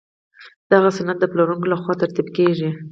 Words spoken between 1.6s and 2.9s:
له خوا ترتیب کیږي.